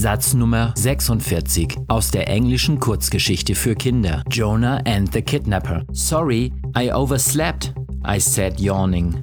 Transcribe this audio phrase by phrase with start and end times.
[0.00, 5.84] Satz Nummer 46 aus der englischen Kurzgeschichte für Kinder Jonah and the Kidnapper.
[5.92, 9.22] Sorry, I overslept, I said yawning.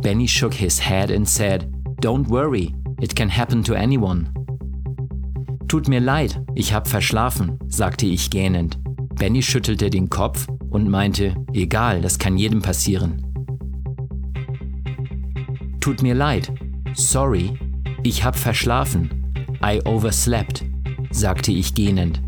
[0.00, 1.68] Benny shook his head and said,
[2.00, 4.28] Don't worry, it can happen to anyone.
[5.66, 8.78] Tut mir leid, ich hab verschlafen, sagte ich gähnend.
[9.16, 13.26] Benny schüttelte den Kopf und meinte, egal, das kann jedem passieren.
[15.80, 16.52] Tut mir leid,
[16.94, 17.58] sorry,
[18.04, 19.21] ich hab verschlafen,
[19.64, 20.64] I overslept,
[21.10, 22.20] sagte ich gähnend.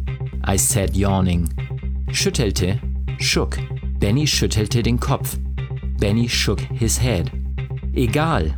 [0.46, 1.48] I said yawning.
[2.12, 2.78] Schüttelte,
[3.18, 3.58] shook.
[3.98, 5.36] Benny schüttelte den Kopf.
[5.98, 7.30] Benny shook his head.
[7.94, 8.54] Egal,